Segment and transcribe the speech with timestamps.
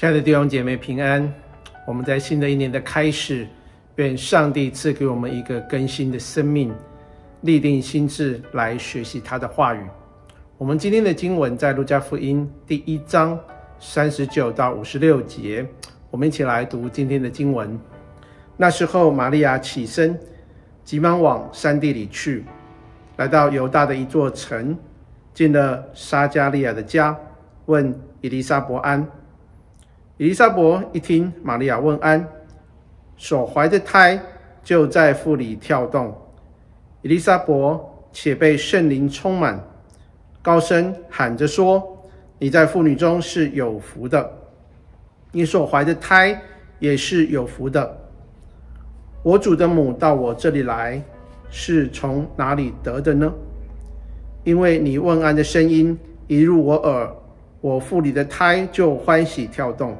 [0.00, 1.30] 亲爱的弟兄姐妹平安，
[1.86, 3.46] 我们在新的一年的开始，
[3.96, 6.72] 愿上帝赐给我们一个更新的生命，
[7.42, 9.86] 立定心志来学习他的话语。
[10.56, 13.38] 我们今天的经文在路加福音第一章
[13.78, 15.66] 三十九到五十六节，
[16.10, 17.78] 我们一起来读今天的经文。
[18.56, 20.18] 那时候，玛利亚起身，
[20.82, 22.46] 急忙往山地里去，
[23.18, 24.74] 来到犹大的一座城，
[25.34, 27.14] 进了撒迦利亚的家，
[27.66, 29.06] 问以利沙伯安。
[30.20, 32.28] 伊利沙伯一听玛利亚问安，
[33.16, 34.20] 所怀的胎
[34.62, 36.14] 就在腹里跳动。
[37.00, 39.58] 以利沙伯且被圣灵充满，
[40.42, 42.06] 高声喊着说
[42.38, 44.30] ：“你在妇女中是有福的，
[45.32, 46.38] 你所怀的胎
[46.78, 47.98] 也是有福的。
[49.22, 51.02] 我主的母到我这里来，
[51.48, 53.32] 是从哪里得的呢？
[54.44, 57.10] 因为你问安的声音一入我耳，
[57.62, 59.96] 我腹里的胎就欢喜跳动。”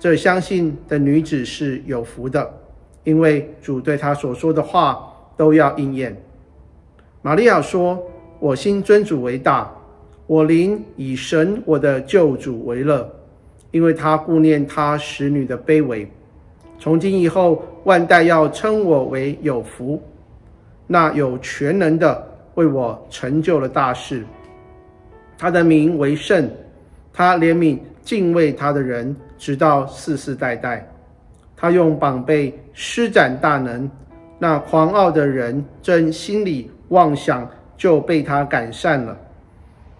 [0.00, 2.50] 这相信的女子是有福的，
[3.04, 6.16] 因为主对她所说的话都要应验。
[7.20, 8.02] 玛利亚说
[8.40, 9.70] ：“我心尊主为大，
[10.26, 13.06] 我灵以神我的救主为乐，
[13.72, 16.10] 因为他顾念他使女的卑微。
[16.78, 20.02] 从今以后，万代要称我为有福。
[20.86, 24.24] 那有全能的为我成就了大事，
[25.36, 26.50] 他的名为圣，
[27.12, 30.84] 他怜悯。”敬畏他的人，直到世世代代。
[31.56, 33.88] 他用膀臂施展大能，
[34.38, 39.16] 那狂傲的人正心里妄想，就被他改善了。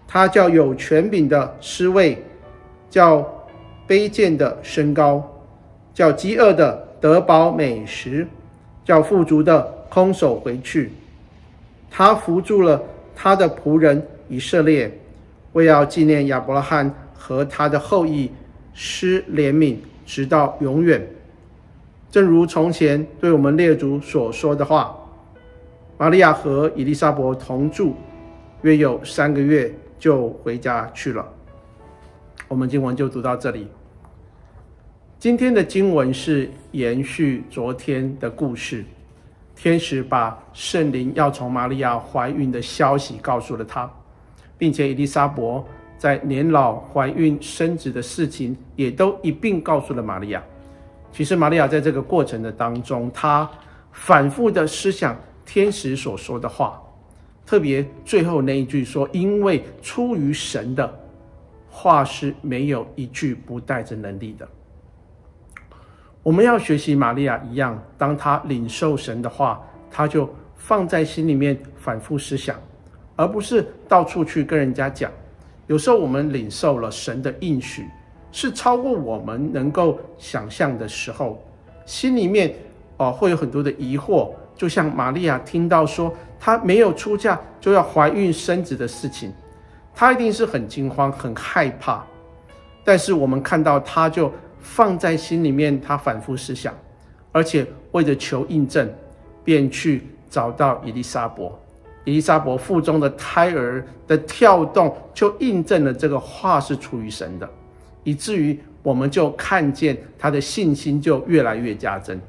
[0.07, 2.21] 他叫有权柄的失位，
[2.89, 3.25] 叫
[3.87, 5.23] 卑贱的升高，
[5.93, 8.27] 叫饥饿的得饱美食，
[8.83, 10.91] 叫富足的空手回去。
[11.89, 12.81] 他扶住了
[13.15, 14.91] 他的仆人以色列，
[15.53, 16.93] 为要纪念亚伯拉罕。
[17.23, 18.31] 和他的后裔
[18.73, 21.07] 施怜悯，直到永远。
[22.09, 24.97] 正如从前对我们列祖所说的话。
[25.99, 27.95] 玛利亚和以利沙伯同住，
[28.63, 31.23] 约有三个月，就回家去了。
[32.47, 33.67] 我们经文就读到这里。
[35.19, 38.83] 今天的经文是延续昨天的故事，
[39.55, 43.87] 天使把圣灵要从玛利亚怀孕的消息告诉了他，
[44.61, 45.65] 并且伊丽莎伯。
[45.97, 50.43] 在年老怀孕生子的事情，也都一并告诉了玛利亚。
[51.11, 53.49] 其实玛利亚在这个过程的当中，她
[53.91, 56.81] 反复的思想天使所说的话，
[57.45, 60.91] 特别最后那一句说：“因为出于神的
[61.69, 64.47] 话是没有一句不带着能力的。”
[66.23, 69.61] 我们要学习玛利亚一样，当她领受神的话，
[69.91, 72.59] 她就放在心里面反复思想，
[73.21, 75.11] 而不是到处去跟人家讲。
[75.67, 77.85] 有时候我们领受了神的应许，
[78.31, 81.39] 是超过我们能够想象的时候，
[81.85, 82.55] 心里面
[82.97, 84.31] 哦会有很多的疑惑。
[84.55, 89.31] 就像玛利亚听到说她没有出嫁就要怀孕生子的事情，
[89.93, 92.03] 她一定是很惊慌、很害怕。
[92.83, 96.73] 但是我们看到她就放在心里面，她反复思想，
[97.31, 98.91] 而且为了求印证，
[99.43, 101.55] 便去找到以利沙伯。
[102.03, 107.47] 伊丽莎伯腹中的胎儿的跳动，就印证了这个话是出于神的，
[108.03, 112.19] 以至于我们就看见他的信心就越来越加增，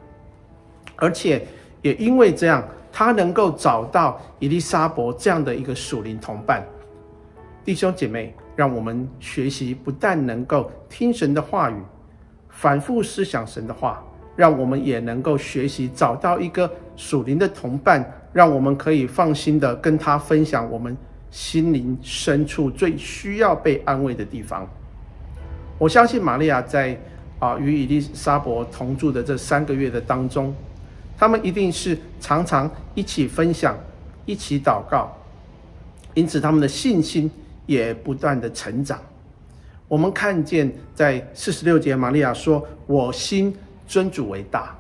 [0.97, 1.47] 而且
[1.81, 2.63] 也因为这样，
[2.93, 6.63] 他能够找到伊丽莎伯这样的一个属灵同伴。
[7.65, 11.77] 弟兄姐妹，让我们学习，不但能够听神的话语，
[12.51, 14.05] 反复思想神的话，
[14.37, 18.05] 让我们也能够学习找到一个属灵的同伴。
[18.33, 20.97] 让我们可以放心的跟他分享我们
[21.31, 24.67] 心灵深处最需要被安慰的地方。
[25.79, 26.99] 我相信玛利亚在
[27.39, 30.55] 啊与以利沙伯同住的这三个月的当中，
[31.19, 33.77] 他们一定是常常一起分享、
[34.25, 35.15] 一起祷告，
[36.15, 37.31] 因此他们的信心
[37.67, 38.99] 也不断的成长。
[39.89, 43.55] 我们看见在四十六节，玛利亚说：“我心
[43.87, 44.75] 尊主为大。”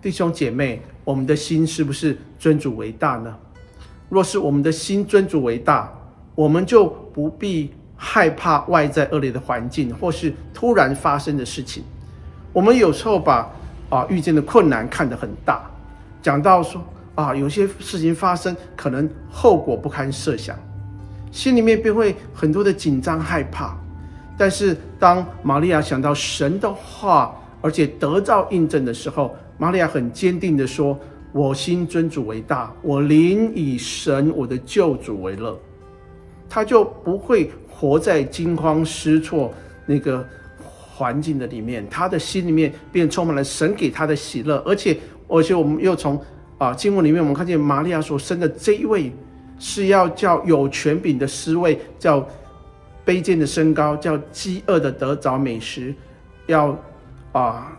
[0.00, 0.80] 弟兄姐妹。
[1.04, 3.34] 我们的心是不是尊主为大呢？
[4.10, 5.90] 若是我们的心尊主为大，
[6.34, 11.82] 我们就不必害怕外在恶劣的环境或是突然发生的事情。
[12.52, 13.50] 我们有时候把
[13.88, 15.64] 啊遇见的困难看得很大，
[16.20, 20.54] 讲到说啊有些事情发生可能后果不堪设想，
[21.32, 23.74] 心里面便会很多的紧张害怕。
[24.36, 30.98] 但是当玛利亚想到神的话，而且得到印证的时候，玛利亚很坚定地说
[31.34, 35.58] ：“我心尊主为大，我灵以神我的救主为乐。”
[36.48, 39.52] 他就不会活在惊慌失措、
[39.84, 40.24] 那个
[40.60, 44.96] 环境的里面，他的心里面便充满了神给他的喜乐，而且，
[45.26, 46.22] 而且我们又从
[46.56, 49.10] 啊经文里面，我们看见玛利亚所生的这一位
[49.58, 52.24] 是要叫有权柄的施喂，叫
[53.04, 55.92] 卑贱的升高，叫饥饿的得着美食，
[56.46, 56.78] 要
[57.32, 57.76] 啊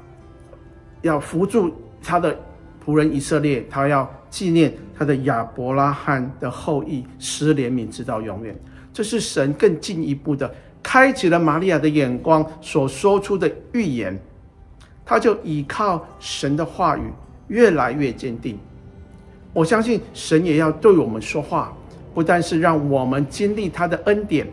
[1.02, 1.74] 要扶助
[2.04, 2.38] 他的
[2.86, 8.56] 仆人以色列，他要纪念他的亚伯拉罕的后裔，施怜悯直到永远。
[8.94, 10.54] 这是神更进一步的。
[10.84, 14.16] 开启了玛利亚的眼光所说出的预言，
[15.04, 17.02] 他就依靠神的话语
[17.48, 18.56] 越来越坚定。
[19.52, 21.76] 我相信神也要对我们说话，
[22.14, 24.46] 不但是让我们经历他的恩典，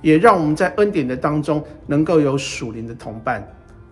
[0.00, 3.44] 也让我们在恩典的当中能够有属灵的同伴，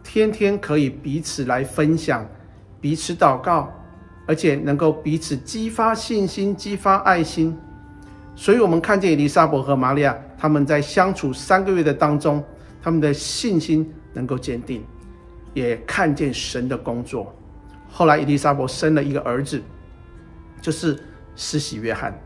[0.04, 2.24] 天天可以彼此来分享，
[2.82, 3.72] 彼此祷告，
[4.26, 7.56] 而且能够彼此激发信心、激发爱心。
[8.34, 12.42] 所以，我们看见伊丽莎伯和玛利亚，他们在相处三个月的当中，
[12.82, 14.84] 他们的信心能够坚定，
[15.54, 17.32] 也看见神的工作。
[17.88, 19.62] 后来，伊丽莎伯生了一个儿子，
[20.60, 20.98] 就是
[21.36, 22.18] 施洗约翰。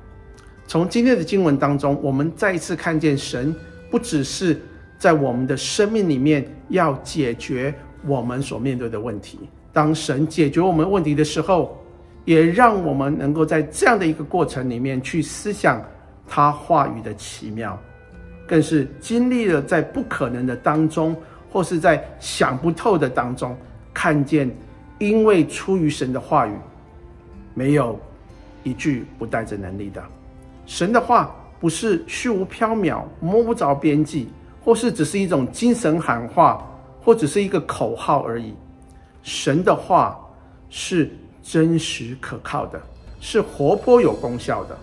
[0.67, 3.55] 从今天的经文当中，我们再一次看见神
[3.91, 4.61] 不只是
[4.99, 7.75] 在我们的生命里面要解决
[8.07, 9.41] 我们所面对的问题，
[9.77, 11.77] 当神解决我们问题的时候，
[12.25, 15.85] 也让我们能够在这样的一个过程里面去思想。
[16.27, 17.79] 他话语的奇妙，
[18.49, 21.15] 更是经历了在不可能的当中，
[21.53, 23.55] 或是在想不透的当中，
[23.93, 24.51] 看见，
[24.99, 26.53] 因为出于神的话语，
[27.53, 28.01] 没有
[28.63, 30.03] 一句不带着能力的。
[30.65, 34.31] 神的话不是虚无缥缈、摸不着边际，
[34.65, 36.67] 或是只是一种精神喊话，
[37.05, 38.55] 或只是一个口号而已。
[39.27, 40.17] 神的话
[40.71, 41.11] 是
[41.43, 42.81] 真实可靠的，
[43.21, 44.79] 是活泼有功效的。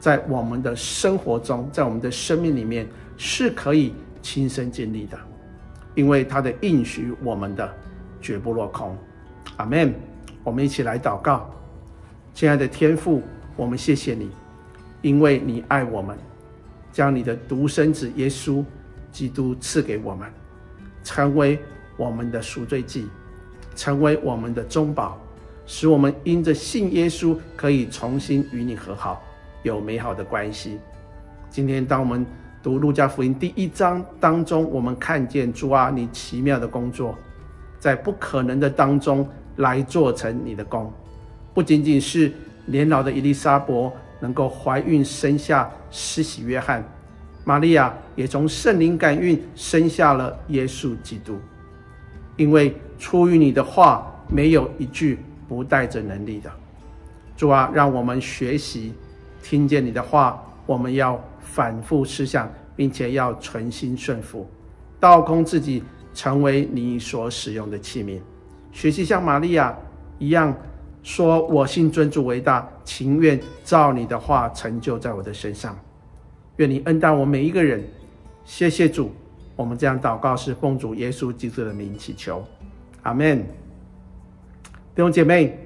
[0.00, 3.92] 在我们的生活中，在我们的生命里面是可以
[4.22, 5.18] 亲身经历的，
[5.94, 7.70] 因为他的应许我们的
[8.18, 8.96] 绝不落空。
[9.58, 9.94] 阿门。
[10.42, 11.48] 我们一起来祷告，
[12.34, 13.22] 亲爱的天父，
[13.54, 14.30] 我们谢谢你，
[15.02, 16.18] 因为你爱我们，
[16.90, 18.64] 将你的独生子耶稣
[19.12, 20.28] 基督赐给我们，
[21.04, 21.60] 成为
[21.96, 23.06] 我们的赎罪祭，
[23.74, 25.20] 成为我们的中保，
[25.66, 29.22] 使我们因着信耶稣可以重新与你和好。
[29.62, 30.78] 有美好的关系。
[31.48, 32.26] 今天，当我们
[32.62, 37.16] 读路加福音第一章当中，我们看见主啊，你奇妙的工作，
[37.78, 40.92] 在不可能的当中来做成你的工。
[41.54, 42.32] 不仅仅是
[42.66, 46.84] 年老的伊丽莎伯能够怀孕生下施洗约翰，
[47.44, 51.38] 玛利亚也从圣灵感孕生下了耶稣基督。
[52.42, 56.50] 因为出于你的话，没有一句不带着能力的。
[57.36, 58.92] 主啊，让我们学习。
[59.40, 64.48] 听见你的话，我们要反复思想，并且要存心顺服，
[64.98, 68.18] 倒空自己，成为你所使用的器皿。
[68.72, 69.76] 学习像玛利亚
[70.18, 70.52] 一样，
[71.04, 75.78] 说我信尊主为大，情愿照你的话成就在我的身上。
[76.56, 77.84] 愿你恩待我每一个人。
[78.44, 79.12] 谢谢主，
[79.62, 82.44] 我们这样祷告是奉主耶稣基督的名祈求，
[83.02, 83.38] 阿门。
[83.38, 85.56] 弟兄姐妹，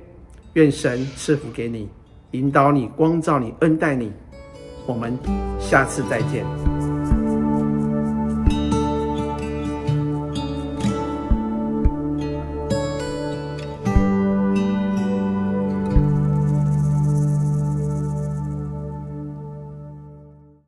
[0.53, 1.89] 愿神赐福给你。
[2.33, 4.13] 引导你，光照你，恩待你。
[4.87, 5.19] 我们
[5.59, 6.76] 下次再见。